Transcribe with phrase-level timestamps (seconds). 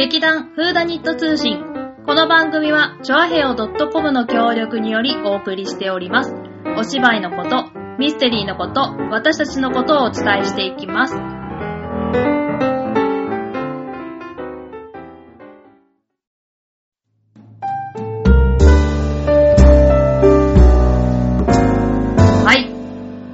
[0.00, 1.62] 劇団フーダニット通信。
[2.06, 6.34] この番組は、チョアヘオ .com の協力によりお送りしております。
[6.78, 7.66] お芝居のこと、
[7.98, 11.14] ミステリーのこと、私たちのことをお伝えしていきます。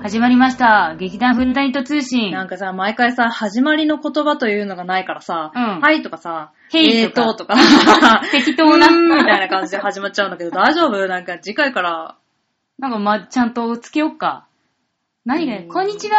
[0.06, 0.94] 始まりました。
[1.00, 2.30] 劇団フンダニット通信。
[2.30, 7.56] なんかさ、毎回さ、始まりの言葉というのがないからさ、うんはいとかさ、へいえーととか
[8.30, 11.08] 適当な みたいな感じで始まっちゃうんだけど、大丈夫？
[11.08, 12.14] なんか次回から、
[12.78, 14.46] なんかま、ちゃんとつけよっか。
[15.24, 16.16] 何が、うんこんにちは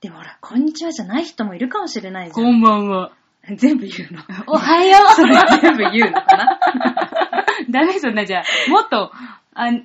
[0.00, 3.12] でもほら、こんにちはじゃない人もいるかもしれないじゃこんばんは。
[3.48, 3.56] ん。
[3.56, 4.22] 全部言うの。
[4.48, 6.58] おはよ それ全部言うのかな？
[7.68, 9.12] うダメそんなじゃあ、もっと、
[9.54, 9.82] あ、全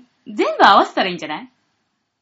[0.58, 1.50] 部合わせたらいいんじゃない？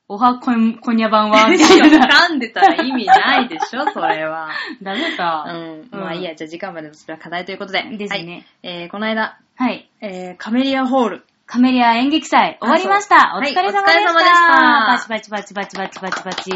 [0.07, 2.27] おはこん、こんにゃばんは、 みたいな。
[2.27, 4.49] 噛んでたら意味ないでしょ、 それは。
[4.83, 5.45] ダメうか。
[5.51, 5.89] ん。
[5.91, 7.81] まあいいや、じゃあ時間までのそれは課題ということで。
[7.97, 8.45] ですねはい。
[8.61, 9.89] えー、この間、はい。
[10.01, 11.25] えー、カメリアホール。
[11.47, 13.33] カメリア演劇祭、終わりました。
[13.35, 13.81] お疲れ様でした。
[13.81, 16.51] はいお疲れ様でしたパチパチパチパチパチパチパチ。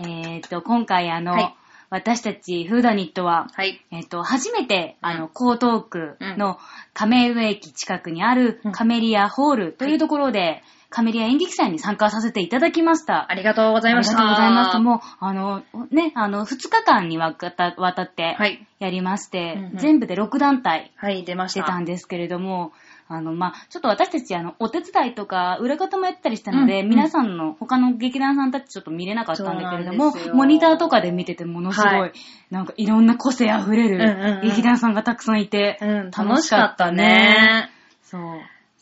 [0.00, 1.54] えーっと、今回あの、はい
[1.90, 3.80] 私たちフーダニットは、はい。
[3.90, 6.58] えっと、初めて、うんあの、江東区の
[6.92, 13.30] 亀上駅近くにあるうんカメリアホールというところで、カメリア演劇祭に参加させていただきました。
[13.30, 14.18] ありがとうございました。
[14.18, 14.78] ありがとうございます。
[14.78, 18.66] もう、あの、ね、あの、2日間にわた渡ってはい。
[18.78, 21.60] やりまして、うんうん全部で6団体はい、出ました。
[21.60, 22.72] 出たんですけれども、
[23.06, 32.12] あの、まあ、ちょっと私たち、あの、お手伝いとか、裏方もやったりしたので、うんうん皆さんの、他の劇団さんたちちょっと見れなかったんだけれどもモニターとかで見ててものすごい、はい
[32.50, 37.70] なんかいろんな個性あふれうんうんうんる劇団さんがたくさんいて、うん、楽しかったね。
[38.02, 38.22] そう。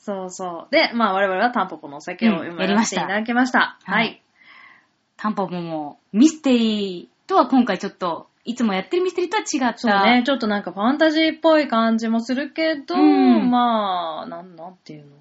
[0.06, 0.72] そうそう。
[0.72, 3.76] で、まあ我々はタンポポのお酒をうん読やりましたませていただきました。
[3.82, 4.22] ははいい。
[5.16, 9.78] タンポポも、ミステリーとは今回ちょっと、いつもやってるミステリーとは違った。
[9.78, 15.16] そうね、ちょっとなんかファンタジーっぽい感じもするけど、うんまあ、なん、なんていうの？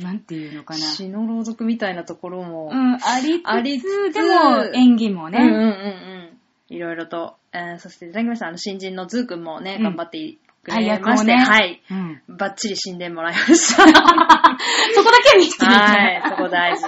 [0.00, 0.80] なんていうのかな。
[0.80, 5.66] 詩の朗読みたいなところも、うん、ありつつ、ありつつでも演技もね、うんうんうんう
[6.70, 6.74] ん。
[6.74, 8.48] いろいろと、えーさせていただきました。
[8.48, 11.44] あの、新人のズーくんもね、うん頑張ってくれまして、ね。
[11.44, 11.82] はい。
[11.90, 12.22] うん。
[12.28, 13.82] バッチリ死んでもらいました。
[13.86, 16.86] そこだけはミステリーはい、そこ大事。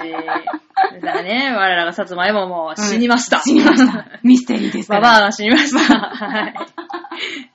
[1.01, 3.39] だね、 我らが薩摩エモも死にました。
[3.39, 4.05] 死にました。
[4.23, 5.13] ミステリーですかバら。
[5.13, 5.79] バアが死にました。
[5.97, 6.53] はい。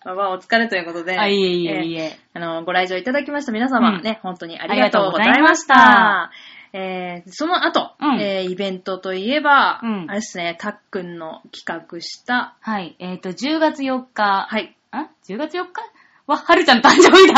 [0.05, 1.19] ババアお疲れということで。
[1.19, 2.19] あ、いえいええーいえ。
[2.35, 6.31] あの、ご来場いただきました皆様、うんね、本当にありがとうございました。
[6.75, 12.97] えー、その後、うんえーイベントといえば、うんあれですね、たっくんの企画した、はい。
[12.99, 14.47] えっ、と、10月4日。
[14.49, 14.75] はい。
[14.91, 15.71] あ ?10 月4日？
[16.27, 17.35] は、はるちゃんの誕生日だ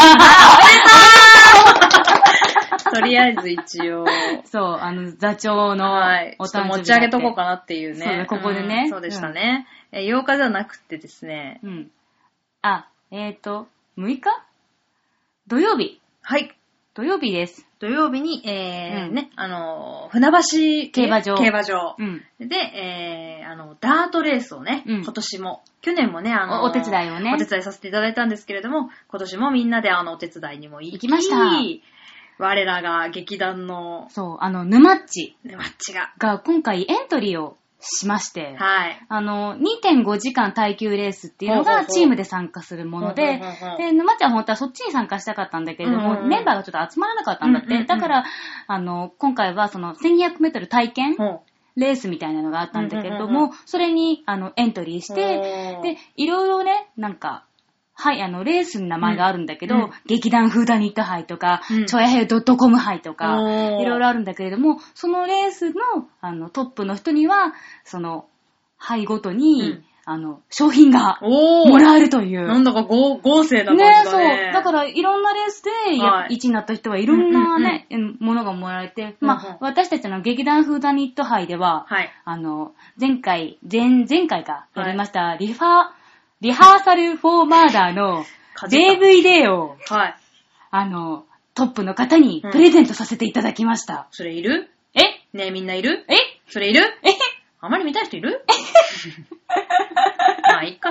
[2.91, 4.07] とりあえず一応、
[4.45, 6.37] そう、あの、座長のはい。
[6.39, 6.79] おちょっと誕生日だって。
[6.79, 8.05] 持ち上げとこうかなっていうね。
[8.05, 9.67] そうねここでねうんそうでしたね。
[9.93, 11.91] えー8日じゃなくてですね、うん。
[12.63, 13.69] あ、えっ、と、
[13.99, 14.23] 6日？
[15.47, 16.01] 土曜日。
[16.23, 16.55] はい。
[16.95, 17.67] 土曜日です。
[17.81, 19.15] 土曜日に、えーうん。
[19.15, 21.37] ね、あの、船橋競馬場。
[21.37, 21.97] 競馬場。
[21.99, 22.23] うん。
[22.39, 25.03] で、えー、あの、ダートレースをね、うん。
[25.03, 27.33] 今年も、去年もね、あの、おお手伝いをね。
[27.35, 31.37] お手伝いさせていただいたんですけれども、今年もみんなであの、お手伝いにも行き行きました。
[32.39, 35.37] 我らが劇団の、そう、あの、沼っち。
[35.43, 39.07] ね、マッチが、が今回エントリーをしまして、はい。
[39.09, 43.41] あの、2.5時間耐久レースっていうのがチームで参加するもので、
[43.79, 46.29] で、沼ちゃん本当はそっちに参加したかったんだけれども、うんうんうん。
[46.29, 47.85] メンバーがちょっと集まらなかったんだって。
[47.85, 48.25] だから、
[48.67, 51.43] あの、今回はその1200メートル体験ほ
[51.77, 57.45] レースみたいなのがあったんだけれども、それにあのエントリーして、で、いろいろね、なんか、
[57.97, 59.83] はい、あの、レースの名前があるんだけど、うん。
[59.83, 61.87] うん劇団フーダニット杯とか、うん。
[61.87, 63.37] チョヤヘドットコム杯とか、
[63.81, 65.75] いろいろあるんだけれども、そのレースの、
[66.21, 68.27] あの、トップの人には、その、
[68.77, 69.85] 杯ごとに、うん。
[70.07, 72.47] あの、商品がもらえるという。
[72.47, 74.45] なんだか豪豪勢な感じねだね。
[74.45, 74.53] そう。
[74.53, 76.37] だから、いろんなレースで、はい。
[76.37, 77.89] 1になった人はいろんなね、
[78.21, 82.11] ものがもらえて、まうんうんあ、私たちの劇団フーダニット杯では、はい。
[82.27, 85.87] あの、前回、前、前回か、やりました、リファ、
[86.45, 88.27] リハーサルフォーマーダーの
[88.69, 90.15] DVD を、はい。
[90.71, 91.25] あの、
[91.55, 94.09] トップの方にプレゼントさせていただきました。
[94.11, 94.69] それいる？
[94.93, 95.01] え？
[95.33, 96.05] ねえ、みんないる？
[96.07, 96.17] え？
[96.51, 96.83] それいる？
[97.03, 97.13] え？
[97.63, 98.45] あまり見たい人いる？
[100.43, 100.91] まあ、いいか。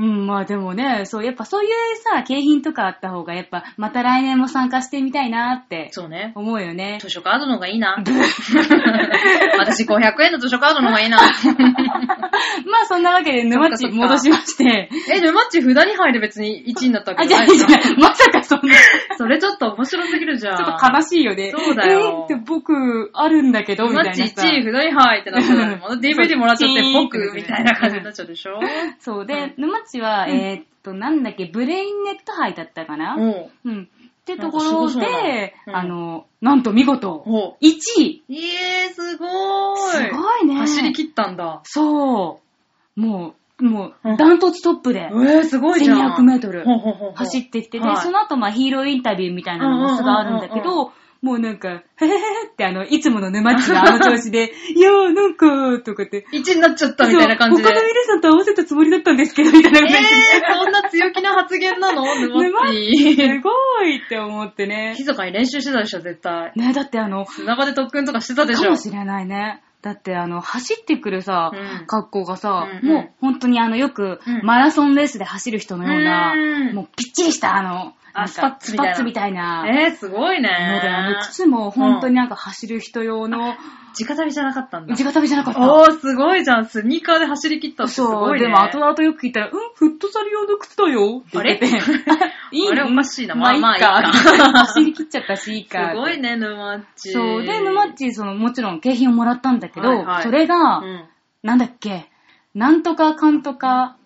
[0.00, 1.70] うん、まあでもね、そう、やっぱそういう
[2.02, 6.32] さ、景品とかあった方が、やっぱ、また来年も参加してみたいなってそうね。
[6.34, 6.98] 思うよね。
[7.02, 7.98] 図書カードの方がいいな。
[9.58, 11.18] 私500円の図書カードの方がいいな。
[12.66, 14.88] まあそんなわけで沼っちそっかそっか戻しまして。
[15.14, 17.70] え、で、マッチ札に入で別に1位になったわあ、けじゃあ、じゃあ、
[18.00, 18.78] まさかそんな、ち
[19.18, 20.54] それちょっと面白すぎるじゃん。
[20.54, 21.52] ょっと悲しいよね。
[21.54, 24.22] そうだよえーって僕、あるんだけど、みたいなさ。
[24.22, 28.58] 1位札に入ってなったら、また DVD もらっちゃって僕みたいな感じになっちゃうでしょ？
[28.98, 30.30] そうで、沼っちは、うん。
[30.30, 33.16] えーと、なんだっけ、ブレインネット杯だったかな？
[33.18, 33.88] おううん。
[34.20, 35.08] ってとこなんかすごろそうな。
[35.08, 35.76] で、うん。
[35.76, 37.56] あの、なんと見事、お。
[37.60, 38.22] う1位。
[38.28, 39.28] いえー、すごー
[40.06, 40.10] い。
[40.10, 40.54] すごいね。
[40.56, 41.60] 走り切ったんだ。
[41.64, 42.40] そ
[42.96, 43.00] う。
[43.00, 45.00] もう、もうダントツトップで。
[45.00, 46.12] え、ー、すごいじゃん。
[46.12, 47.12] 1200メートルほうほうほうほう。
[47.14, 47.96] 走ってきて、で、はい。
[47.98, 50.92] その後、まあ、ヒーローインタビューみたいなのもすがあるんだけど、
[51.22, 57.68] もうなんか、へへへってあの、いつもの沼っちがあの調子で、 いやーなんか、とかって、1になっちゃったみたいな感じで。
[57.68, 59.98] そう他の皆さんと合わせたつもりだったんですけど、みたいな感じで。
[60.00, 62.04] えー、そんな強気な発言なの？
[62.16, 64.94] 沼沼っっちすごいって思ってね。
[64.98, 66.52] 密かに練習してたでしょ、絶対。
[66.56, 68.62] ね、だってあの、砂場で特訓とかしてたでしょ。
[68.64, 69.62] かもしれないね。
[69.82, 79.64] だってあの、走ってくるさ、うん格好がさ、うんうんもう本当にあの、よくうんマラソンレースで走る人のような、うんもうぴっちりしたあの、あスパッツみたいなスパッツみたいな。
[79.66, 80.48] えー、すごいね。
[80.48, 83.56] ので、あの、靴も本当になんか走る人用の、
[83.98, 84.94] 直旅じゃなかったんだ。
[84.94, 85.60] 直旅じゃなかった。
[85.60, 86.66] おー、すごいじゃん。
[86.66, 88.46] スニーカーで走り切ったってすそう、ごいね。
[88.46, 91.66] でも後々よく聞いたら、うん、フットサル用の靴だよって言ってて。
[92.52, 95.90] いいあれおかしいなまあいいまあいいか走り切っちゃったしいいか。
[95.90, 97.12] すごいね、沼っち。
[97.12, 97.42] そう。
[97.44, 101.04] で、沼っち、その、もちろん景品をもらったんだけど、はいはいそれが、うん。
[101.42, 102.10] なんだっけ、
[102.54, 103.96] なんとかかんとか、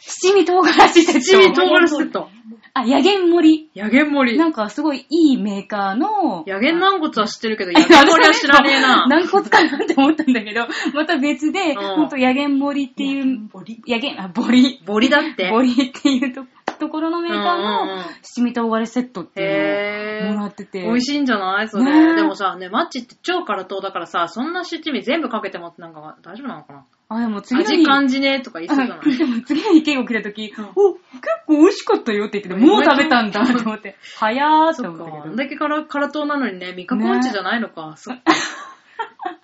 [0.00, 1.20] 七味唐辛子セット。
[1.20, 2.28] 七味唐辛子セット。
[2.74, 4.32] あ、野源盛野源盛り。
[4.34, 4.38] り。
[4.38, 9.06] なんかすごいいいメーカーの、野源軟骨は知ってるけど、野源盛りは知らねえな。
[9.06, 13.48] 軟骨かなって思ったんだけど、 また別で、んほんと野源盛りっていう、
[13.86, 14.80] 野源、あ、ボリ。
[14.84, 15.50] ボリだって。
[15.50, 16.44] ボリっていうと
[16.78, 20.80] ところのメーカーの七味唐辛子セットっていうのをもらってて。
[20.80, 21.68] 美味しいんじゃない？
[21.68, 22.14] それ。
[22.16, 26.84] でもさ、ね、マッチって超辛党だからさ、そんな七味全部かけてもなんか大丈夫なのかな？
[27.12, 27.76] あ、でも次の日。
[27.78, 31.02] 味感じねえとか言いそうじゃないでも次の日ケイゴ来た時、うんお、結
[31.46, 34.86] 構美味しかったよって言ってて、もう食べたんだと思って、早ーって。
[34.86, 35.24] 思ったけど。
[35.24, 37.94] あんだけ辛辛党なのにね、味覚音痴じゃないのか。
[37.96, 38.32] そっか。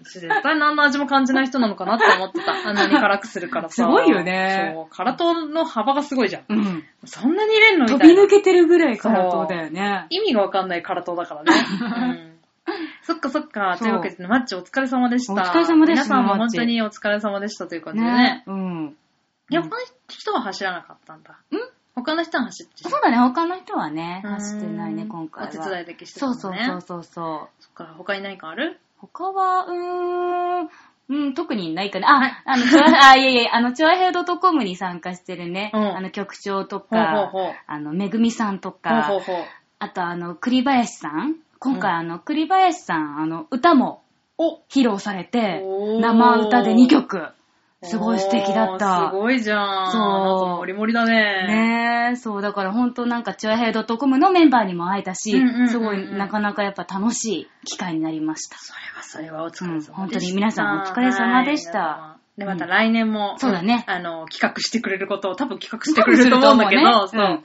[0.04, 2.52] 私絶対何の味も感じない人なのかなって思ってた。
[2.68, 3.74] あんなに辛くするからさ。
[3.74, 4.86] すごいよねそう。
[4.90, 6.44] 辛党の幅がすごいじゃん。
[6.48, 6.84] うん。
[7.04, 8.14] そんなに入れんのみ飛たいな。
[8.14, 10.06] び抜けてるぐらい辛党だよね。
[10.10, 11.52] 意味がわかんない辛党だからね。
[12.30, 12.35] うん
[13.02, 13.76] そっかそっか。
[13.78, 15.32] というわけで、マッチお疲れ様でした。
[15.34, 18.44] お疲れ様でした皆さんも本当にお疲れ様でしたという感じでねね。。
[18.46, 18.96] うん。
[19.50, 19.76] いや、他の
[20.08, 21.32] 人は走らなかったんだ。
[21.32, 21.36] ん？
[21.94, 25.48] 他の人は走ってそうだね、他の人はね、うん走ってないね、今回は。
[25.48, 26.32] お手伝いだけしてたね。
[26.32, 27.62] うそうそうそうそう。
[27.62, 28.80] そっか、他に何かある？
[28.98, 30.70] 他は、うーん、
[31.08, 32.08] うん、特にないかな。
[32.08, 37.54] あ、あの、チョア、あ、いえいえ、あの、チョアヘイ .com に参加してるね、うんあの、局長とほうほうか、ほう。
[37.66, 39.36] あの、めぐみさんとほうか、ほうほう。
[39.78, 41.36] あとあの、栗林さん
[41.66, 44.02] 今回うんあの、栗林さん、あの、歌も
[44.38, 45.62] お披露されて
[46.00, 47.28] 生歌で2曲。
[47.82, 49.16] すごい素敵だったす。
[49.16, 49.92] ごいじゃん。
[49.92, 51.14] そうなんかモリモリだね。
[51.14, 58.56] ねえ、そう、だから本当なんか、チュアヘイ .com のメンバーにも会えたしうんうんうんうん、すごいなかなかやっぱ楽しい機会になりました。
[58.58, 59.92] それはそれはお疲れ様でした。
[59.92, 67.42] うん本当に皆さんお疲れ様でしたはいで、また来年も、そうだねあの、企画してくれることを多分企画してくれると思うんだけど、多分すそう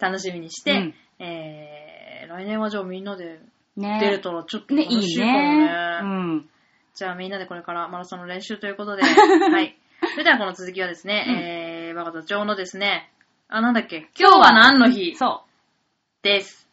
[0.00, 3.40] 楽しみにして、うんえー、来年はじゃあみんなで
[3.80, 5.24] ね出れたらちょっとね、いいね。
[5.24, 6.00] ね。
[6.02, 6.48] うん。
[6.94, 9.76] じゃあみんなでこれからマラソンの練習ということで、 はい。
[10.12, 13.10] それではこの続きはですね、うんえー、バカ座長のですね、
[13.48, 15.14] あ、なんだっけ、今日は何の日？
[15.16, 15.44] そ
[16.22, 16.68] です。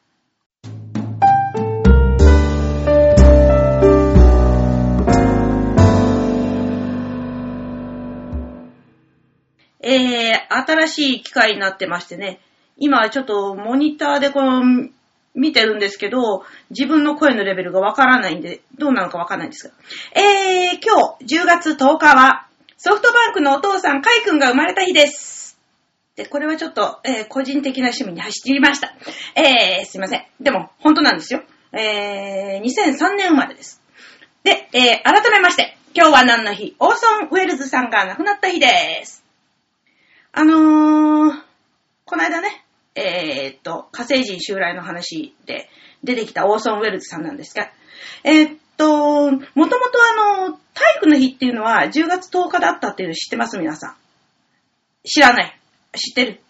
[9.80, 12.42] えー、新しい機械になってましてね、
[12.76, 14.90] 今ちょっとモニターでこの、
[15.38, 19.74] 見てるんですけど、自分の声のレベルがわからないんで、どうなのかわからないんですが。
[20.14, 25.58] えー、今日10月10日は、ソフトバンクのお父さん、カイ君が生まれた日です。
[26.16, 28.96] で、これはちょっと、えー個人的な趣味に走りました。
[29.36, 30.26] えー、すいません。
[30.42, 31.44] でも、本当なんですよ。
[31.72, 33.82] えー、2003年生まれです。
[34.44, 36.76] で、えー、改めまして、今日は何の日？
[36.80, 38.68] オーソン・ウェルズさんが亡くなった日で
[39.06, 39.24] す。
[40.32, 40.97] あのー、
[43.48, 45.70] えっと、火星人襲来の話で
[46.04, 47.72] 出てきたオーソン・ウェルズさんなんですが、
[48.26, 49.70] えっと、もともと
[50.36, 53.58] あの、体育の日っていうのは10月10日だったっていうの知ってます？
[53.58, 53.96] 皆さん。
[55.06, 55.60] 知らない。
[55.96, 56.42] 知ってる。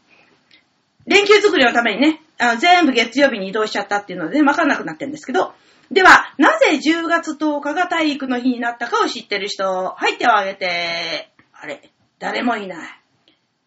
[1.05, 5.53] 連休作りのためにね、あの全部月曜日に移動しちゃったっていうので、ねわかんなくなってるんですけど、
[5.91, 9.63] では、なぜ10月10日が体育の日になったかを知ってる人、
[9.95, 12.89] はい、手を挙げて、あれ、誰もいない。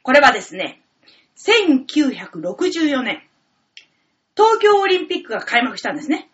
[0.03, 0.83] これはですね、
[1.47, 3.23] 1964年、
[4.37, 6.29] 東京オリンピックが開幕したんですね。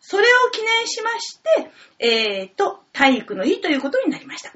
[0.00, 4.52] それを記念しまして、えーと、体育の日ということになりました。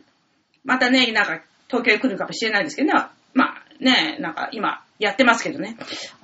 [0.64, 5.76] またね、なんか、東京へ来るかもしれないんですけどね、まあね、なんか今やってますけどね。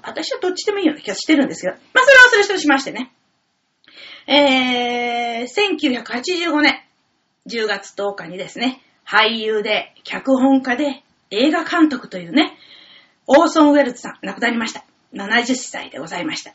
[0.03, 3.12] 私はどっちでもいいような気がしてるんですけど、まあそれはそれとしましてね。
[4.27, 6.81] えー、1985年
[7.47, 12.57] 10月10日にですね、俳優で、脚本家で、映画監督というね、
[13.35, 14.85] オーソン・ウェルズさん、亡くなりました。
[15.15, 16.53] 70歳でございました。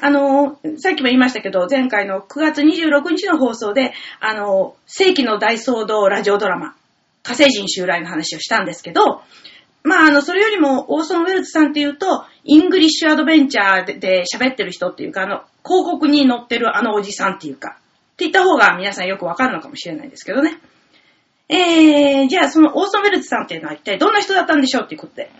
[0.00, 6.74] あのー、さっきも言いましたけど、前回の9月26日の放送で、あのー、世紀の大騒動ラジオドラマ、
[7.22, 9.22] 火星人襲来の話をしたんですけど、
[9.82, 17.76] まあ、あの、それよりも、オーソン・ウェルズさんっていうと、イングリッシュアドベンチャーで喋ってる人っていうか、あの、広告に載ってるあのおじさんっていうか、
[18.12, 20.58] って言った方が皆さんよくわかるのかもしれないんですけどね。
[21.48, 25.30] えー、じゃあそのオーソン・ウェルツさんっていうのは一体どんな人だったんでしょうっていうことで。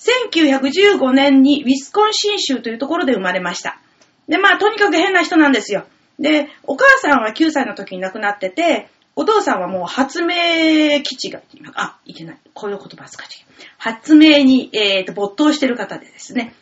[0.00, 3.80] 1915年にウィスコンシン州というところで生まれました。
[4.28, 5.84] で、まあ、とにかく変な人なんですよ。
[6.18, 11.42] で、お母さんは9歳の時に亡くなってて、お父さんはもう発明基地が、
[11.74, 12.38] あ、いけない。
[12.54, 13.72] こういう言葉使っちゃいけない。
[13.76, 16.54] 発明に、えー、と没頭してる方でですね。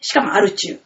[0.00, 0.80] しかもアル中。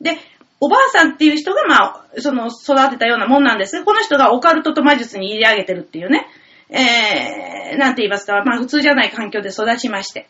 [0.00, 0.16] で、
[0.60, 6.26] おばあさんっていう人が、まあ、その、育てたようなもんなんです、この人がオカルトと魔術に入れ上げてるっていうね、
[6.70, 10.28] えー、なんて言いますか、まあ普通じゃない環境で育ちまして。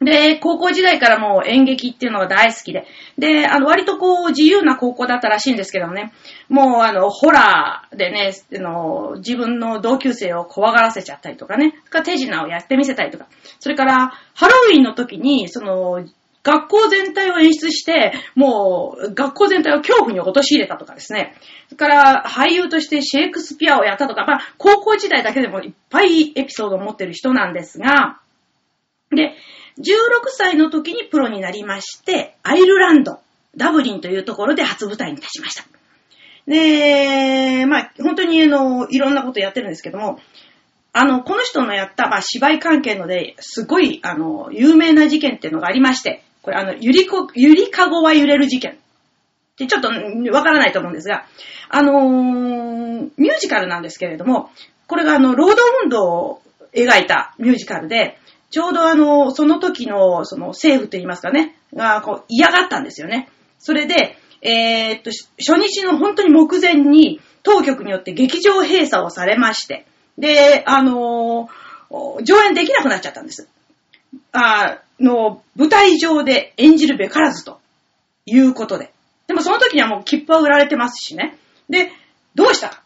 [0.00, 2.86] で、高校時代からもう演劇っていうのが大好きで。
[3.18, 6.12] で、あの、割とこう、自由な高校だったらしいんですけどね。
[6.48, 11.74] もう、あの、ホラーでね、あの、自分の同級生を怖がらせちゃったりとかね。
[11.90, 13.26] か手品をやってみせたりとか。
[13.58, 16.02] それから、ハロウィンの時に、その、
[16.42, 21.34] 学校全体を演出して、もう、学校全体を恐怖に陥れたとかですね。
[21.68, 28.18] それから、俳優としてシェイクスピアをやったとか、まあ、高校時代だけでもいっぱいエピソードを持ってる人なんですが、
[29.10, 29.34] で、
[29.80, 29.84] 16
[30.28, 33.20] 歳の時にプロになりまして、アイルランド、
[33.56, 35.64] ダブリンというところで初舞台に立ちました。
[36.46, 40.18] で、まあ、本当にあの、いろんなことやってるんですけども、
[40.92, 48.72] あの、この人のやった、まあ、芝居関係ので、すごい、あの、有名な事件っていうのがありまして、これあの、ゆりこ、ゆりかごは揺れる事件。
[48.72, 48.74] っ
[49.56, 49.88] てちょっと
[50.32, 51.26] わからないと思うんですが、
[51.68, 54.50] あのーミュージカルなんですけれども、
[54.86, 56.42] これがあの、労働運動を
[56.74, 58.18] 描いたミュージカルで、
[58.50, 63.28] ちょうどあの、その時の、その政府といいますかね、が、こう、嫌がったんですよね。
[63.58, 69.86] それで、えーっと、初日の本当に目前に、当局によって劇場閉鎖をされまして、
[70.18, 71.70] で、あのー
[72.22, 73.48] 上演できなくなっちゃったんです。
[74.32, 77.60] あの、舞台上で演じるべからずと
[78.26, 78.92] いうことで。
[79.26, 81.36] でもその時にはもう切符は売られてますしね。
[81.68, 81.90] で、
[82.36, 82.82] どうしたか。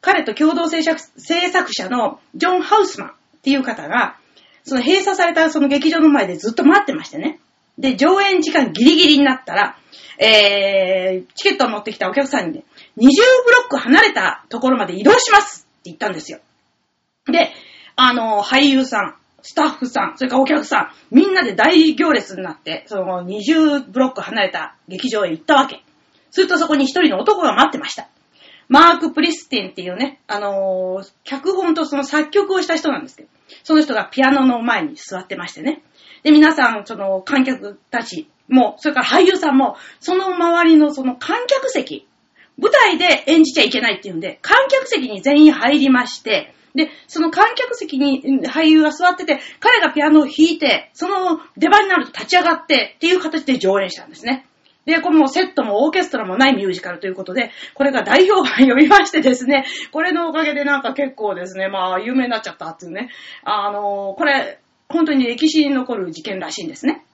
[0.00, 4.16] 彼と共同制作制作者のジョン・ハウスマンっていう方が、
[4.64, 7.38] その閉鎖されたその劇場の前でずっと待ってましてね。
[7.78, 9.76] で、上演時間ギリギリになったら、
[10.18, 12.64] えー、チケットを持ってきたお客さんにね、
[12.96, 13.10] 20ブロ
[13.66, 16.38] ック離れたところまで移動しますって言ったんですよ。
[17.26, 17.52] で、
[17.96, 25.82] あの、俳優さん、スタッフさん、それからお客さん、みんなで大行列になって、その20ブロック離れた劇場へ行ったわけ。
[26.30, 28.08] するとそこに一人の男が待ってました。
[28.74, 33.28] マーク・プリスティンっていうね、あのー脚本とその作曲をした人なんですけど、
[33.62, 35.84] その人がピアノの前に座ってましてね。
[36.24, 42.08] で、皆さん、その観客たちも、それから俳優さんも、その周りのその観客席、
[42.58, 54.48] 舞台で演じちゃいけないっていうんで、観客席に全員入りまして、で、その観客席に俳優が座ってて、彼がピアノを弾いて、その出番になると立ち上がってっていう形で上演したんですね。
[54.86, 63.08] で、これもセットもオーケストラもないミュージカルということで、これが大評判呼びましてですね、これのおかげでなんか結構ですね、まあ有名になっちゃったっていうね、
[63.44, 67.04] あのこれ、本当に歴史に残る事件らしいんですね。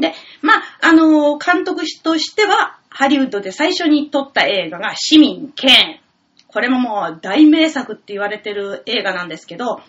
[0.00, 0.12] で、
[0.42, 6.00] まあ、あの監督としては、ハリウッドで最初に撮った映画が、市民権。
[6.48, 9.80] これももう大名作って言われてる映画なんですけど、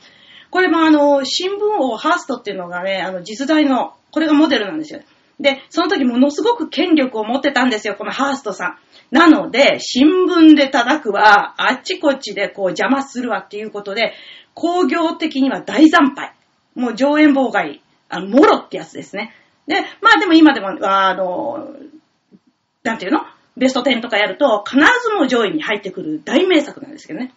[0.50, 5.02] これもあの、新聞王ハーストっていうのがね、あの、実在の、これがモデルなんですよ。
[5.40, 8.78] で、その時ものすごく権力を持ってたんですよ、このハーストさん。
[9.12, 14.14] なので、新聞で叩くわ、あっちこっちでこう邪魔するわっていうことで、
[14.54, 16.34] 工業的には大惨敗。
[16.76, 19.34] もう上演妨害、あの、もろってやつですね。
[19.68, 21.70] で、まあでも今でも、あの、
[22.84, 23.22] なんていうの？
[23.58, 27.34] ベスト10とかやると、必ずもう上位に入ってくる大名作なんですけどね。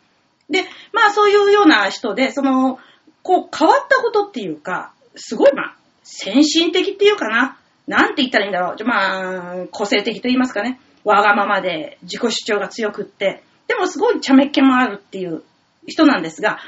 [0.50, 2.78] で、まあそういうような人で、その、
[3.22, 7.56] こう変わったことっていうか、すごいまあ、先進的っていうかな。
[7.90, 8.76] なんて言ったらいいんだろう。
[8.76, 10.78] ちょまあ、個性的と言いますかね。
[11.02, 15.42] わがままで自己主張が強くって、でもすごい茶目っ気もあるっていう
[15.88, 16.60] 人なんですが、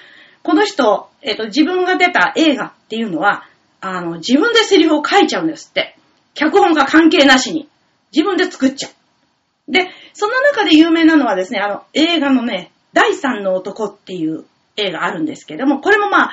[0.43, 3.45] この人、えっ、と、自分が出た映画っていうのは、
[3.81, 5.97] あの、自分でセリフを書いちゃうんですって。
[6.35, 7.69] 脚本が関係なしに。
[8.12, 8.93] 自分で作っちゃう。
[9.73, 14.45] で、その中で有名なのはですね、あの、映画のね、第三の男っていう
[14.76, 16.33] 映画あるんですけども、これもまあ、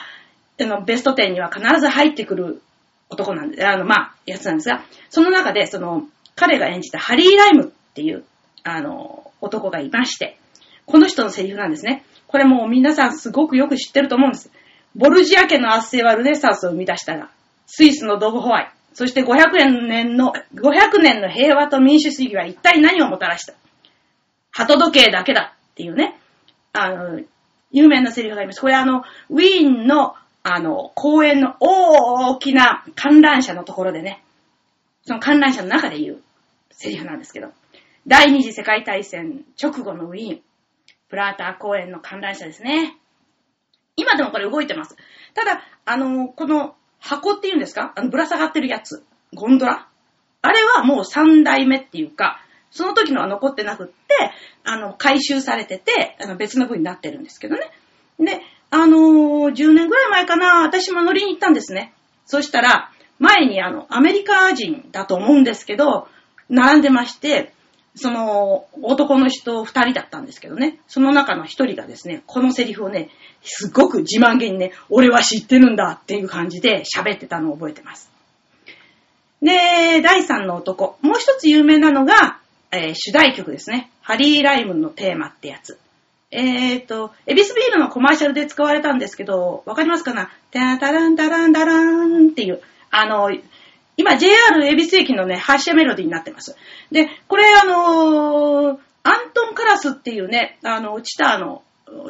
[0.60, 2.64] あの、ベスト10には必ず入ってくる
[3.10, 6.04] 男なんで、あの、まあ、やつなんですが、その中で、その、
[6.36, 8.24] 彼が演じたハリー・ライムっていう、
[8.64, 10.38] あの、男がいまして、
[10.86, 12.04] この人のセリフなんですね。
[12.28, 14.52] これもう皆さんすごくよく知ってると思うんです。
[14.96, 17.30] ボルジア家の圧政はルネサンスを生み出したが、
[17.66, 23.54] スイスのドブホワイ、そして500年の、500年の平和と民主主義は一体何をもたらした
[24.52, 26.20] 鳩時計だけだっていうね、
[26.74, 27.22] あの、
[27.72, 28.62] 有名なセリフがあります。
[28.62, 30.16] これあの、ウィーンの、
[30.56, 34.24] あの、公園の大きな観覧車のところでね、
[35.04, 36.22] その観覧車の中で言う
[36.72, 37.50] セリフなんですけど、
[38.08, 40.42] 第二次世界大戦直後のウィーン、
[41.10, 42.96] プラーター公園の観覧車ですね。
[43.96, 44.96] 今でもこれ動いてます。
[45.34, 47.94] ただ、あの、この箱っていうんですか？
[47.96, 49.04] あの、ぶら下がってるやつ。
[49.34, 49.88] ゴンドラ
[50.42, 52.42] あれはもう3代目っていうか、
[52.72, 53.94] その時のは残ってなくって、
[54.64, 57.72] あの、回収されてて、あの別の部になってるんですけどね。
[58.20, 58.42] で、
[58.72, 61.94] あのー10年ぐらい前かな、私も乗りに行ったんですね。
[62.26, 66.08] そしたら、前にあの、アメリカ人だと思うんですけど、
[66.50, 67.54] 並んでまして、
[67.96, 73.10] その、男の人二人だったんですけどね、その中の一人がですね、このセリフをね、
[73.42, 78.10] すっごく自慢げにね、俺は知ってるんだっていう感じで喋ってたのを覚えてます。
[79.42, 80.98] で、第三の男。
[81.02, 82.40] もう一つ有名なのが、
[82.72, 83.90] えー主題曲ですね。
[84.02, 85.80] ハリー・ライムのテーマってやつ。
[86.32, 90.30] えーと、エビスビールのコマーシャルで使われたんですけど、わかりますかな？
[90.52, 93.32] タタランタランタランっていう、あの、
[93.98, 96.56] 今 JR エビス駅のね、発車メロディーになってます。
[96.92, 101.64] で、これあのーアントン・カラスっていうね、あの、チターの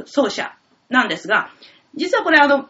[0.06, 0.52] 奏者
[0.90, 1.52] なんですが、
[1.96, 2.68] 実はこれあの、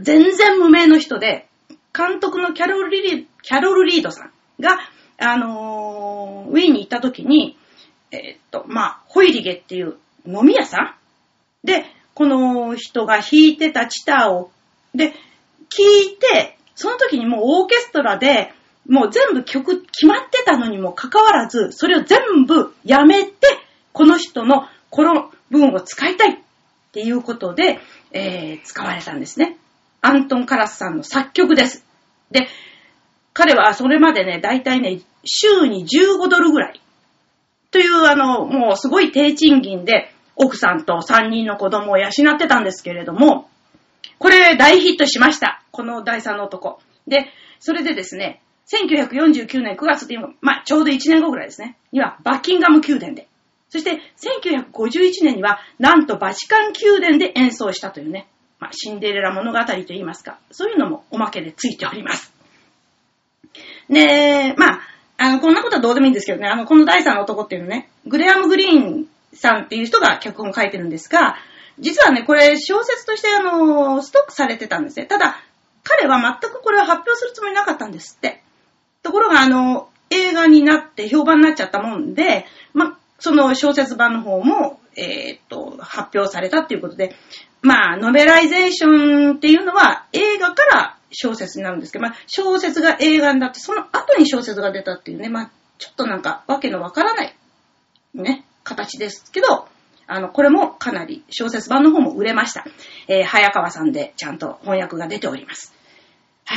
[0.00, 1.48] 全然無名の人で、
[1.96, 4.78] 監督のキャロル・リーキャロルリードさんが、
[5.18, 7.56] あのーウィーンに行った時に、
[8.12, 9.96] えーっと、まあ、ホイリゲっていう
[10.28, 10.96] 飲み屋さ
[11.64, 11.66] ん？
[11.66, 14.50] で、この人が弾いてたチターを、
[14.94, 15.12] で、
[15.70, 15.82] 聞
[16.14, 18.52] いて、その時にもうオーケストラで、
[18.88, 23.32] もう全部曲決まってたのにもかかわらず、それを全部やめて、
[23.92, 26.36] この人のこの文を使いたいっ
[26.92, 27.80] ていうことで、
[28.12, 29.56] えー使われたんですね。
[30.00, 31.84] アントン・カラスさんの作曲です。
[32.30, 32.48] で、
[33.34, 36.80] 彼はそれまでね、だいたいね、週に15ドルぐらい。
[37.70, 43.48] という、あの、もうすごい低賃金で、奥さんと3人の子供を養ってたんですけれども、
[44.18, 45.62] これ大ヒットしました。
[45.70, 46.80] この第三の男。
[47.06, 47.26] で、
[47.60, 48.40] それでですね、
[48.72, 53.26] 1949年9月っていう、まあ、ちょうど1年後ぐらいですね、にはバッキンガム宮殿で。
[53.70, 54.00] そして、
[54.72, 58.26] 1951年には、なんとバチカン宮殿で演奏したというね、
[58.60, 62.32] まあ、シンデレラ物語といいますか、そういうのもおまけでついております。
[63.90, 64.80] で、まあ、
[65.18, 71.36] あの、こんなことはどうでもいいんですけどね、あの、この第三の男っていうのね、グレアム・グリーンさんっていう人が脚本を書いてるんですが、
[71.78, 75.06] 実はね、これ小説としてあの、ストックされてたんですね。
[75.06, 75.40] ただ、
[75.84, 78.42] 彼は全くこれを発表するつもりなかったんですって。
[79.02, 87.14] ところが、あの、映画になって評判になっちゃったもんで、ま、その小説版の方も、えーっと、発表されたっていうことで、
[87.62, 97.34] まあ、ノベライゼーションっていうのは映画から小説になるんですけど、まあ、小説が映画になって、その後に小説が出たっていうね、まあ、ちょっとなんか、わけのわからない、
[98.14, 98.44] ね、
[98.78, 99.68] 形ですけど、
[100.06, 102.64] あの、これもかなり小説版の方も売れました。
[103.08, 105.74] えー早川さんでちゃんと翻訳が出ております。
[106.46, 106.54] は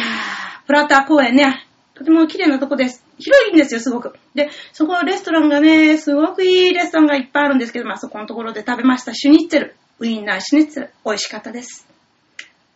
[0.63, 3.03] ぁ、プラター公園ね、とても綺麗なとこです。
[3.19, 4.17] 広いんですよ、すごく。
[4.35, 9.13] で、そこのレストランがね、すごくいいレストランがいっぱいあるんですけど、まあそこのところで食べました。
[9.13, 9.75] シュニッツェル。
[9.99, 10.93] ウインナーシュニッツェル。
[11.05, 11.85] 美味しかったです。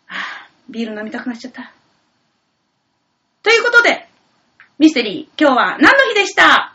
[0.07, 0.19] はぁ、
[0.69, 1.71] ビール飲みたくなっちゃった。
[3.41, 4.07] ということで、
[4.77, 6.74] ミステリー、今日は何の日でした？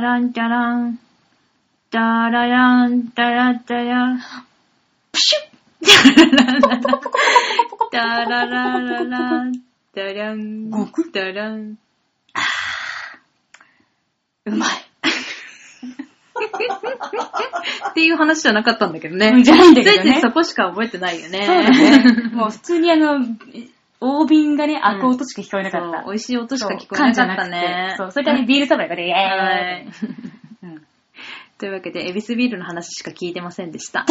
[0.00, 0.98] ラン、ダラン、
[1.90, 2.30] ダラン。
[2.30, 4.18] ダララン、ダラダラン。
[5.12, 5.52] プシュッ
[7.92, 9.52] ダラララダララララン、
[9.94, 11.78] ダラン、ごラン。
[14.46, 14.70] うまい。
[17.90, 19.28] っていう話じゃなかったんだけどね。
[19.28, 21.46] うんじゃないんだけどねそこしか覚えてないよね。
[21.46, 22.30] そうだね。
[22.32, 23.20] もう普通にあの、
[24.02, 26.02] 大瓶がね、開く音しか聞こえなかった。
[26.02, 27.94] そう美味しい音しか聞こえ缶なかったね。
[27.96, 30.08] そう、それからね、ビールサプライがね、はいえー
[30.64, 30.82] うん
[31.58, 34.04] というわけで、エビスビールの話しか聞いてませんでした。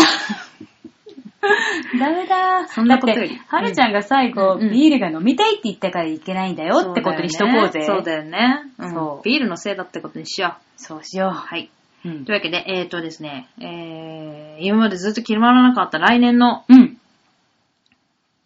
[1.99, 7.81] ダメだそんなことよりだって、はるちゃんが最後、うんうんビールが飲みたいって言ったからいけないんだよってことにしとこうぜ。
[7.81, 8.71] そうだよね。
[8.77, 8.93] そうだよね。
[8.93, 11.31] そううんビールのせいだってことにしよそうしよう。
[11.31, 11.69] はい。
[12.05, 12.09] う。
[12.09, 16.97] うんというわけで、えーとですね、えー、今までずっと決まらなかった来年のうん。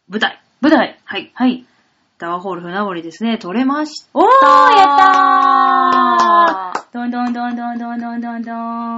[0.10, 0.39] 舞台。
[0.61, 0.99] 舞台。
[1.03, 1.31] はい。
[1.33, 1.65] はい。
[2.17, 4.09] タワーホール船堀ですね、取れました。
[4.13, 4.29] おーや
[4.83, 4.97] っ
[6.73, 8.53] たーどんどんどんどんどんどんどんど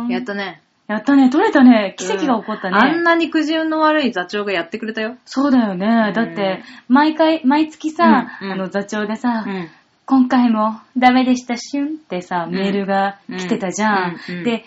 [0.06, 0.08] ん。
[0.10, 0.62] やったね。
[0.88, 1.96] やったね、取れたね。
[1.98, 2.78] 奇跡が起こったね。
[2.78, 5.18] あんなにくじ運の悪い座長がやってくれたよ。
[5.26, 6.14] そうだよね。
[6.16, 9.68] だって、毎回、毎月さ、うんうんあの座長でさ、うん。
[10.06, 14.16] 今回もダメでしたしゅんってさ、んメールが来てたじゃん。
[14.30, 14.64] うんうんで、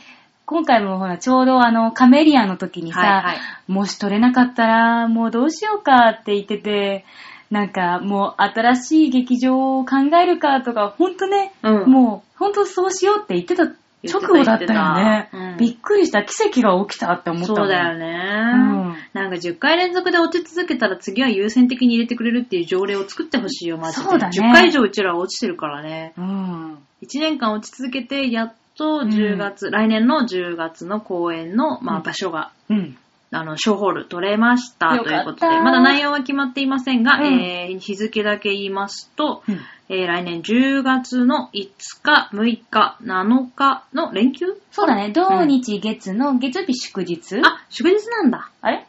[0.51, 3.37] 今回もほら、ちょうどあの、カメリアンの時にさ、はいはい
[3.69, 7.05] もし撮れなかったら、もうどうしようかって言ってて、
[7.53, 13.67] なんかもう新しい劇場を考えるかとか、ほんとね、うんもうほんとそうしようって言ってた
[14.03, 15.29] 直後だったよね。
[15.33, 16.25] うんびっくりした。
[16.25, 24.03] 奇跡が起きたって思ったそうだよね、んなんか10回連続で落ち続けたら次は優先的に入れてくれるっていう条例を作ってほしいよ、マジで。
[24.09, 26.13] そうだね10回以上うちらは落ちてるからね。
[26.19, 26.75] うん。
[27.03, 32.03] 1年間落ち続けて、やっと10月、来年の10月の公演の、まあ、うん。
[32.03, 32.97] 場所が、うん。
[33.31, 37.25] あの、ショーホール取れましたということで、まだ内容は決まっていませんが、うん。
[37.43, 39.61] えー日付だけ言いますと、うん。
[39.91, 41.69] えー来年10月の5
[42.03, 44.47] 日、6日、7日の連休？
[44.73, 45.11] そうだね。
[45.13, 48.51] 土日月の月曜日祝日、あ、祝日なんだ。
[48.63, 48.87] あれ？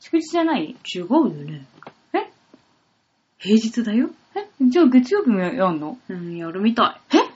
[0.00, 0.76] 祝日じゃない？
[0.94, 1.64] 違うよね。
[2.12, 2.30] え？
[3.38, 4.10] 平日だよ。
[4.36, 4.46] え？
[4.60, 5.96] じゃあ月曜日もやんの？
[6.08, 7.16] うん、やるみたい。
[7.16, 7.33] え？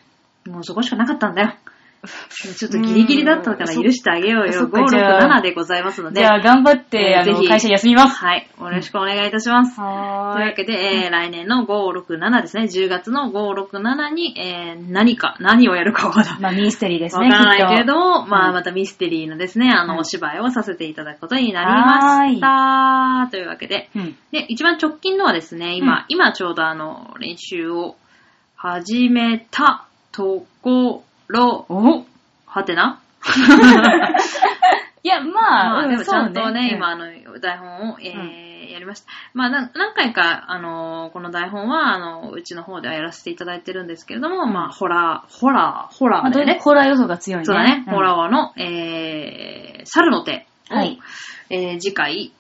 [0.49, 1.55] もうそこしかなかったんだよ。
[2.57, 4.53] ちょっとギリギリだったから許してあげようよ。
[4.53, 6.21] そっかじゃあ567でございますので。
[6.21, 8.25] じゃあ頑張って、えーぜひ会社休みます。
[8.25, 8.49] はい。
[8.61, 9.81] よろしくお願いいたします。
[9.81, 12.65] はというわけで、えー来年の567ですね。
[12.65, 16.41] 10月の567に、えー何か、何をやるかわからない。
[16.41, 17.85] まあ、ミステリーですわね、からないけれ。
[17.85, 23.29] ども、まあ、うんまたミステリーのですね、あの、うんお芝居をさせていただくことになりました。
[23.33, 24.17] というわけで、うん。
[24.31, 27.97] で、一番直近のはですね、今、うん今ちょうどあの、練習を
[28.55, 32.05] 始めたところ、お
[32.47, 33.01] はてな、
[35.03, 36.75] いや、まあ、まあ、うんでもちゃんとね、ね。
[36.77, 37.07] 今、あの、
[37.41, 39.07] 台本を、えーやりました。
[39.35, 46.61] まあ、な何回か、あの、この台本は、あの、うちの方ではやらせていただいてるんですけれども、まあ、ホラー、ホラー、ホラーだよね。
[46.63, 47.45] ホラー要素が強いね。
[47.45, 47.85] そうだね、ん。
[47.85, 50.99] ホラーの、えー、猿の手を、はい。
[51.51, 52.33] えー次回、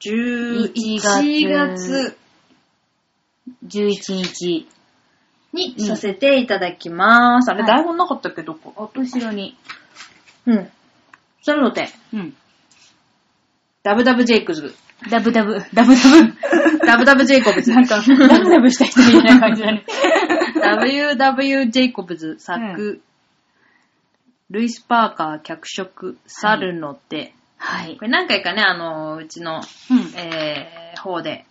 [0.00, 2.16] 11 1月。
[3.66, 4.68] 11日。
[5.52, 7.50] にさせていただきます。
[7.50, 8.72] あれ、はい台本なかったっけ、どこ？
[8.76, 9.56] あ、後ろに。
[10.46, 10.70] うん。
[11.42, 12.34] 猿の手、うん。
[13.82, 14.74] ダブダブジェイクズ、
[15.08, 16.02] ダブダブ、ダブダ
[16.74, 16.76] ブ。
[16.86, 17.72] ダブダブジェイコブズ。
[17.72, 19.84] なんか、ダブダブした人みたいな感じだね。
[20.56, 23.00] WW ジェイコブズ作、
[24.50, 27.32] ルイス・パーカー脚色、猿の手。
[27.56, 28.02] はいこ。
[28.02, 29.60] れ何回かね、あの、うちの、
[29.90, 30.18] うん。
[30.18, 31.46] えー、方で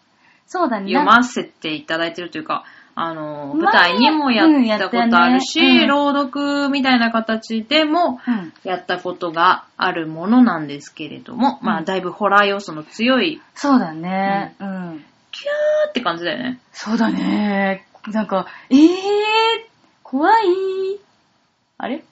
[0.45, 0.91] そうだね。
[0.91, 2.65] 読ませていただいてるというか、
[3.01, 8.53] あの、舞前台にもやったことあるし、うんねうん朗読みたいな形でもうん。
[8.63, 14.55] やったことがあるものなんですけれども、まあ、うんだいぶホラー要素の強い、そうだね。
[14.59, 15.05] うん。
[15.31, 16.59] キャーって感じだよね。
[16.73, 17.85] そうだね。
[18.07, 18.79] なんか、えー、
[20.03, 20.43] 怖い。
[21.77, 22.03] あれ？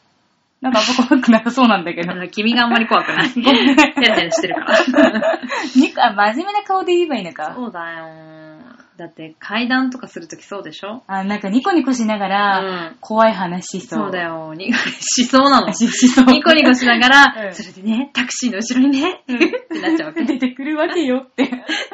[0.62, 3.30] なんかあんま怖くなさそうなんだけど 君があんまり怖くない。
[3.30, 3.44] テン
[3.76, 4.80] テンしてるから。
[5.76, 7.54] にあ、真面目な顔で言えばいいのか。
[7.54, 8.57] そうだよ。
[8.98, 11.04] だって階段とかするときそうでしょ？
[11.08, 14.00] あ、なんかニコニコしながら、うん怖い話しそう。
[14.06, 14.54] そうだよ。
[14.56, 15.72] にしそうなの。
[15.74, 16.26] し しそう。
[16.26, 20.24] ニコニコしながら、うんそれでね、タクシーの後ろにね、ってなっちゃうわけ。
[20.24, 21.50] 出てくるわけよって。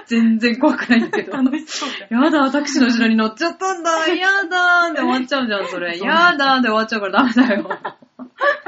[0.07, 1.33] 全然怖くないんだけど。
[1.33, 2.17] 楽しそうだ。
[2.25, 5.93] やだ、タクシーの後ろに乗っちゃったんだ、やだーで終わっちゃうじゃん、それ。
[5.97, 7.69] そうやだーで終わっちゃうからダメだよ。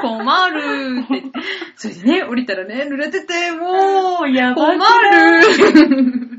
[0.02, 1.24] 困るーって。
[1.76, 6.35] それでね、降りたらね、濡れてて、もう、やば困る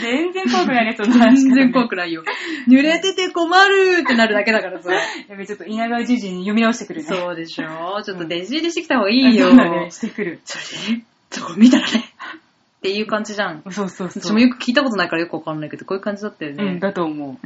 [0.00, 1.42] 全然怖くないね、そんな話。
[1.42, 2.22] 全然怖くくないよ。
[2.68, 4.96] 濡れてて困るってなるだけだから、それ。
[5.28, 7.06] やべ、ちょっと稲川淳二に読み直してくるね。
[7.06, 9.48] そうでしょちょっと弟子入りしてきた方がいいよ。
[9.50, 10.40] そうだね、 してくる。
[10.44, 12.09] それでね、そこ見たらね、
[12.80, 13.62] っていう感じじゃん。
[13.70, 14.22] そうそうそう。
[14.22, 16.64] 私もよく聞いたことないからよくわかんないけど、こういう感じだったよね。
[16.64, 17.36] うん、だと思う。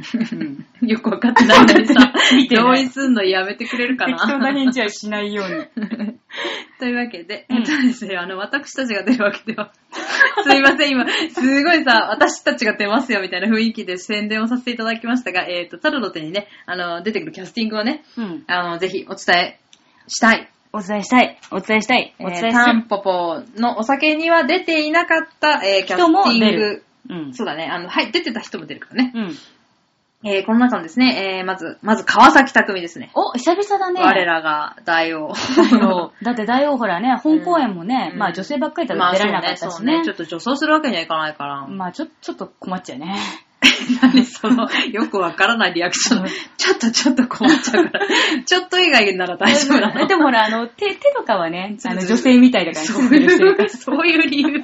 [0.81, 0.87] うん。
[0.87, 1.93] よくわかってないのにさ
[2.55, 6.15] 同意すんのやめてくれるかな適当な返事はしないように。
[6.79, 9.73] というわけで、うんえっとですね、あの、私たちが出るわけでは、
[10.47, 18.43] すいません、今、すごいさ、私たちが出ますよみたいな雰囲気で宣伝をさせていただきましたが、えっ、と、タルロテにね、あの、出てくるキャスティングをね、うん。
[18.47, 19.59] あの、ぜひお伝え
[20.07, 20.49] したい。
[20.75, 21.37] お伝えしたい。
[21.51, 22.13] お伝えしたい。
[22.19, 22.51] おお伝えする。
[22.51, 26.83] タンポポのお酒には出ていなかった、えーキャスティング出る。
[27.09, 27.33] うん。
[27.33, 27.69] そうだね。
[27.71, 29.11] あの、はい、出てた人も出るからね。
[29.15, 29.35] うん。
[30.27, 33.11] えーこの中のですね、えーまず、まず川崎匠ですね。
[33.13, 34.01] お、久々だね。
[34.01, 35.33] 我らが大王。
[35.35, 35.61] そ
[36.21, 39.69] うだって大王ほらね、本公演もね、うんまあ女性ばっかりだまあと出られなかったしね。
[39.69, 40.01] そうね。
[40.03, 41.67] ちょっと女装するわけにはいかないから。
[41.67, 43.15] まあちょ、ちょっと困っちゃうね。
[44.01, 46.27] 何その、よくわからないリアクション。
[46.57, 48.07] ちょっとちょっと困っちゃうから。
[48.45, 50.05] ちょっと以外なら大丈夫なの。
[50.07, 54.63] でもほら、あの、手、手とかはね、あの、女性みたいだから、そういう、そういう理由。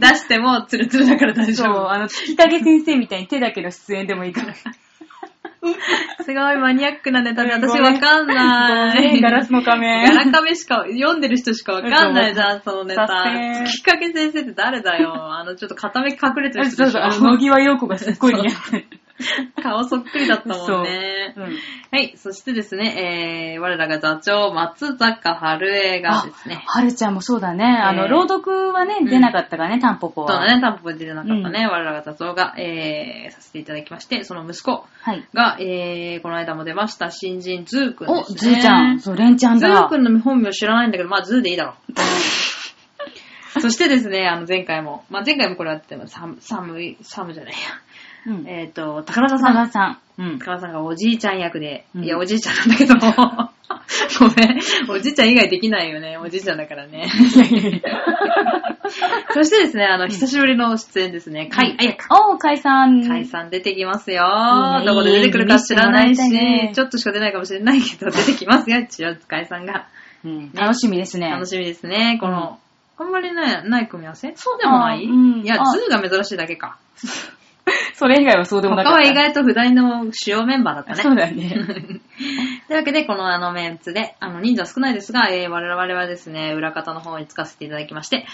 [0.00, 1.90] 出してもツルツルだから大丈そう、夫。
[1.92, 4.54] あの、月影先生みたいに手だけの出演でもいいから。
[6.24, 9.20] すごいマニアックなネタで私わかんない。
[9.20, 10.04] ガラスの仮面。
[10.04, 13.64] ガラカメしか、読んでる人しかわかんないじゃん、そのネタさせ。
[13.66, 15.12] 月影先生って誰だよ。
[15.14, 17.08] あの、ちょっと片目隠れてる人そうそう、あ。
[17.08, 18.86] の、野際陽子がすっごい似合ってる。
[19.62, 21.34] 顔そっくりだったもんね。
[21.36, 21.42] うん。
[21.90, 22.14] はい。
[22.16, 27.64] そしてですね、えー、我らが座長、松坂春江がですね、はるちゃんもそうだね。
[27.64, 30.28] あの、えー朗読はね、うん出なかったからね、タンポポは。
[30.28, 35.24] そうだね、タンポポ出てなかったね、我らが座長が、えー、させていただきまして、その息子はい。
[35.34, 38.54] が、えー、この間も出ました、新人ズーくんお、ですね。
[38.54, 39.00] ズーちゃん。
[39.00, 39.84] そう、レンちゃんズーだ。
[39.84, 41.92] くんの本名知らないんだけど、まあ、ズーでいいだろう。
[43.60, 47.54] そしてですね、あの、前回も、まあ、前回もこれやっても、サム、サム、サムじゃない
[48.26, 48.44] うん。
[48.44, 48.60] や。
[48.60, 49.54] えっ、と、宝田さん。
[49.54, 49.98] 宝田さん。
[50.18, 50.38] うん。
[50.38, 52.94] 宝田さんがおじいちゃん役で、うんいや、おじいちゃんなんだけど、
[54.18, 57.08] ごめん、おじいちゃん以外できないよね、おじいちゃんだからね。
[59.32, 62.08] そしてですね、あの、久しぶりの出演ですね、甲斐彩香。
[62.30, 63.02] おー、甲斐さん。
[63.02, 69.14] 甲斐さん出てきますよいいねどこで出てくるか知らないし、見せてもらいたいねちょっとしか出ないかもしれないけど、出てきますよ、一応、
[69.46, 69.86] さんが。
[70.24, 71.30] うん楽しみですね。
[71.30, 72.18] 楽しみですね。
[72.20, 72.58] この、
[72.98, 74.32] あんまりね、ない組み合わせ？
[74.36, 76.76] そうでもない、あうんいや、あズーが珍しいだけか。
[78.00, 78.98] それ以外はそうでもなかった。
[78.98, 81.02] 他は意外と不代の主要メンバーだったね。
[81.02, 81.50] そうだね。
[82.66, 88.24] というわけで、このあのメンツで、あの人数は少ないですが、えー、我々はですね、裏方の方につかせていただきまして、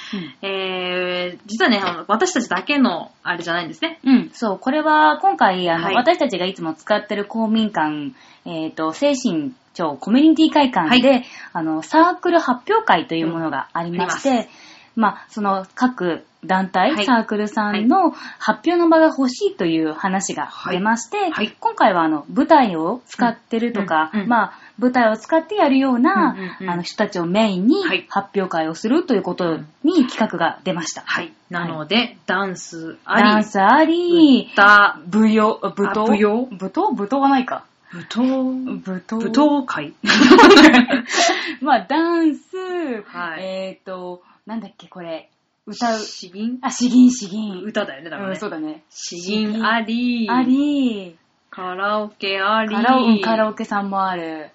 [0.40, 3.98] えー、実はね、あの私たちだけのあれじゃないんですね。
[4.04, 8.12] うん、そう、これは今回、あの、はい私たちがいつも使ってる公民館、
[8.44, 14.42] えっ、と、精神庁コミュニティ会館で、あの、サークル発表会というものがありまして、うんあ
[14.96, 17.04] まあ、その各団体、はい。
[17.04, 21.54] サークルさんの発表の場が欲しいという話が出まして、はい。
[21.60, 26.70] 今回はあの舞台を使ってるとか、うんうんまあ舞台を使ってやるような、うんうんうん。
[26.70, 28.06] あの人たちをメインにはい。
[28.10, 31.02] 発表会をするということに企画が出ました。
[31.06, 31.32] はい。
[31.48, 36.48] なので、ダンスあり、ダンスあり、歌、舞踊、舞踏あ舞踊？
[36.50, 37.64] 舞踏舞踏はないか。
[37.90, 39.94] 舞踏、舞踏舞踏会。
[41.62, 42.56] まあ、ダンス、
[43.06, 43.42] はい。
[43.42, 45.28] えっ、と、なんだっけ、これ、
[45.66, 45.98] 歌う。
[45.98, 46.58] 詩吟？
[46.62, 47.62] あ、詩吟、詩吟。
[47.64, 48.38] 歌だよね、だからうん、ね。
[48.38, 48.84] そうだね。
[48.90, 51.16] 詩吟あり、あり、
[51.50, 54.50] カラオケあり、カラオうんカラオケさんもある。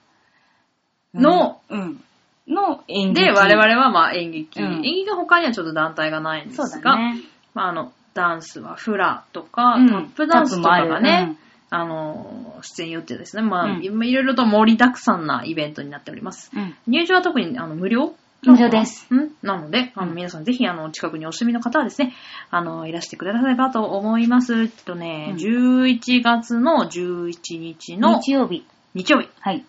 [1.13, 2.01] のうん、
[2.47, 3.25] の演劇。
[3.25, 7.21] で、我々はまあ演劇、うん演劇の他にはちょっと団体がないんですが、だね。
[7.53, 11.37] まああの、ダンスはフラとか、うんタップダンスとかがねる、
[11.69, 13.41] あの、出演予定ですね。
[13.41, 16.49] まあ、うんいろいろと盛りだくさんなイベントになっております。
[16.55, 16.75] うん。
[16.87, 18.15] 入場は特にあの無料？
[18.43, 19.07] 無料です。
[19.11, 22.13] うんなので、あの、うん皆さんぜひ、あの、近くにお住みの方はですね、
[22.49, 24.63] あの、いらしてくださればと思います。
[24.63, 28.65] えっとね、うん11月の11日の日曜日。
[28.93, 29.63] 日曜日、はい。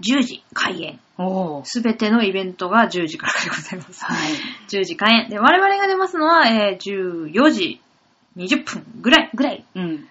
[0.00, 1.00] 10時開演。
[1.64, 4.04] すべてのイベントが10時からでございます。
[4.04, 4.32] はい。
[4.68, 5.28] 10時開演。
[5.28, 7.80] で、我々が出ますのは、えー、14時
[8.36, 9.30] 20分ぐらい。
[9.34, 9.64] ぐらい。
[9.74, 10.08] うん。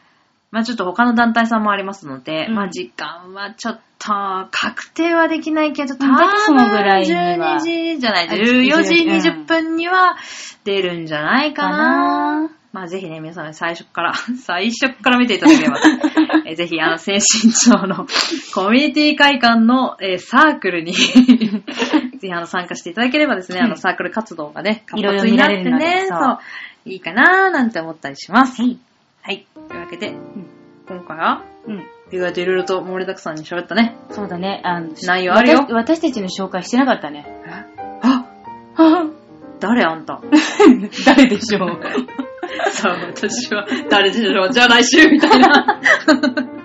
[0.51, 4.07] まあちょっと他の団体さんもありますので、うんまあ時間はちょっと
[4.51, 10.15] 確定はできないけど、多うん大体そのぐらいには12時じゃない、あ14時うん20分には
[10.63, 12.41] 出るんじゃないかかな。
[12.43, 15.77] なまあぜひね、皆さん最初から、 最初から見ていただければ。
[16.45, 18.07] えーぜひ、あの、精神庁の
[18.53, 21.01] コミュニティ会館の、えーサークルに ぜ
[22.21, 26.39] ひ、あの、参加していただければですね、あの、サークル活動がね、活いろいろ発になってね、でそうそう、
[26.85, 28.61] いいかなーなんて思ったりします。
[28.61, 28.77] はい。
[29.29, 29.45] はい。
[29.67, 30.15] というわけで、
[30.87, 31.83] 今回は、うん。
[32.11, 33.95] 意外といろいろと盛りだくさんに喋ったね。
[34.09, 34.59] そうだね。
[34.63, 37.27] あの内容あるよ私私たちの紹介してなかったね。
[38.01, 38.25] あ
[38.81, 39.05] は
[39.59, 40.19] 誰あんた？
[41.05, 41.79] 誰でしょう？
[42.73, 44.49] さあ、私は、誰でしょう？
[44.51, 45.79] じゃあ来週みたいな。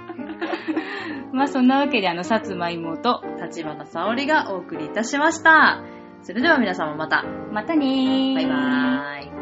[1.35, 5.83] まあそんなわけであの、さつまいもと、立花沙織がお送りいたしました。
[6.23, 7.25] それでは皆様また。
[7.53, 8.35] またねー。
[8.37, 9.34] バイバーイ。